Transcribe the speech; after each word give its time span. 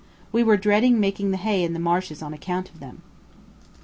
We 0.31 0.41
were 0.41 0.57
dreading 0.57 0.99
making 0.99 1.29
the 1.29 1.37
hay 1.37 1.63
in 1.63 1.73
the 1.73 1.79
marshes 1.79 2.23
on 2.23 2.33
account 2.33 2.69
of 2.69 2.79
them. 2.79 3.03